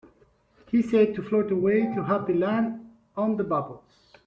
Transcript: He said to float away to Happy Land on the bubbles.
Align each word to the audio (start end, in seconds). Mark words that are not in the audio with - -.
He 0.71 0.81
said 0.81 1.13
to 1.13 1.21
float 1.21 1.51
away 1.51 1.81
to 1.93 2.03
Happy 2.03 2.33
Land 2.33 2.89
on 3.15 3.37
the 3.37 3.43
bubbles. 3.43 4.07